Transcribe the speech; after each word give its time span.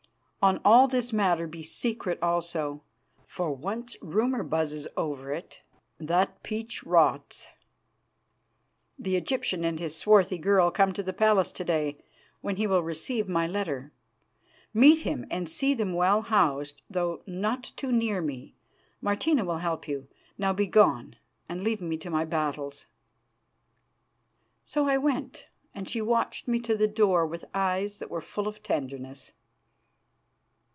On 0.43 0.59
all 0.65 0.87
this 0.87 1.13
matter 1.13 1.45
be 1.45 1.61
secret 1.61 2.17
also, 2.19 2.81
for 3.27 3.51
once 3.53 3.95
rumour 4.01 4.41
buzzes 4.41 4.87
over 4.97 5.31
it 5.31 5.61
that 5.99 6.41
peach 6.41 6.83
rots. 6.83 7.45
The 8.97 9.15
Egyptian 9.15 9.63
and 9.63 9.77
his 9.79 9.95
swarthy 9.95 10.39
girl 10.39 10.71
come 10.71 10.93
to 10.93 11.03
the 11.03 11.13
palace 11.13 11.51
to 11.51 11.63
day, 11.63 11.99
when 12.41 12.55
he 12.55 12.65
will 12.65 12.81
receive 12.81 13.29
my 13.29 13.45
letter. 13.45 13.93
Meet 14.73 15.01
him 15.01 15.27
and 15.29 15.47
see 15.47 15.75
them 15.75 15.93
well 15.93 16.23
housed, 16.23 16.81
though 16.89 17.21
not 17.27 17.61
too 17.75 17.91
near 17.91 18.19
me; 18.19 18.55
Martina 18.99 19.45
will 19.45 19.59
help 19.59 19.87
you. 19.87 20.07
Now 20.39 20.53
be 20.53 20.65
gone 20.65 21.17
and 21.47 21.63
leave 21.63 21.81
me 21.81 21.97
to 21.97 22.09
my 22.09 22.25
battles." 22.25 22.87
So 24.63 24.87
I 24.87 24.97
went, 24.97 25.49
and 25.75 25.87
she 25.87 26.01
watched 26.01 26.47
me 26.47 26.59
to 26.61 26.75
the 26.75 26.87
door 26.87 27.27
with 27.27 27.45
eyes 27.53 27.99
that 27.99 28.09
were 28.09 28.21
full 28.21 28.47
of 28.47 28.63
tenderness. 28.63 29.33